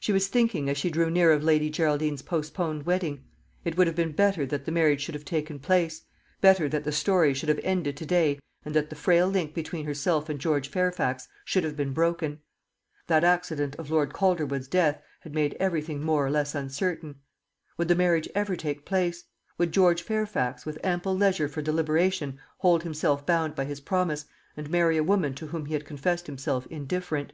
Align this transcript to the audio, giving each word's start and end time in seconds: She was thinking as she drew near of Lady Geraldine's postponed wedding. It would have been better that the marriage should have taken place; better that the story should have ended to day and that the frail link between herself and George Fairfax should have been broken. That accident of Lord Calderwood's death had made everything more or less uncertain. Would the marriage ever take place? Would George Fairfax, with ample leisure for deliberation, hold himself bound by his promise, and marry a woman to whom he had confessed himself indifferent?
She 0.00 0.12
was 0.12 0.28
thinking 0.28 0.68
as 0.68 0.76
she 0.76 0.90
drew 0.90 1.08
near 1.08 1.32
of 1.32 1.42
Lady 1.42 1.70
Geraldine's 1.70 2.20
postponed 2.20 2.82
wedding. 2.84 3.24
It 3.64 3.74
would 3.74 3.86
have 3.86 3.96
been 3.96 4.12
better 4.12 4.44
that 4.44 4.66
the 4.66 4.70
marriage 4.70 5.00
should 5.00 5.14
have 5.14 5.24
taken 5.24 5.58
place; 5.60 6.02
better 6.42 6.68
that 6.68 6.84
the 6.84 6.92
story 6.92 7.32
should 7.32 7.48
have 7.48 7.60
ended 7.64 7.96
to 7.96 8.04
day 8.04 8.38
and 8.66 8.74
that 8.74 8.90
the 8.90 8.94
frail 8.96 9.28
link 9.28 9.54
between 9.54 9.86
herself 9.86 10.28
and 10.28 10.38
George 10.38 10.68
Fairfax 10.68 11.26
should 11.46 11.64
have 11.64 11.74
been 11.74 11.94
broken. 11.94 12.40
That 13.06 13.24
accident 13.24 13.74
of 13.76 13.90
Lord 13.90 14.12
Calderwood's 14.12 14.68
death 14.68 15.00
had 15.20 15.32
made 15.34 15.56
everything 15.58 16.02
more 16.02 16.26
or 16.26 16.30
less 16.30 16.54
uncertain. 16.54 17.20
Would 17.78 17.88
the 17.88 17.94
marriage 17.94 18.28
ever 18.34 18.56
take 18.56 18.84
place? 18.84 19.24
Would 19.56 19.72
George 19.72 20.02
Fairfax, 20.02 20.66
with 20.66 20.76
ample 20.84 21.14
leisure 21.16 21.48
for 21.48 21.62
deliberation, 21.62 22.38
hold 22.58 22.82
himself 22.82 23.24
bound 23.24 23.54
by 23.54 23.64
his 23.64 23.80
promise, 23.80 24.26
and 24.54 24.68
marry 24.68 24.98
a 24.98 25.02
woman 25.02 25.34
to 25.36 25.46
whom 25.46 25.64
he 25.64 25.72
had 25.72 25.86
confessed 25.86 26.26
himself 26.26 26.66
indifferent? 26.66 27.32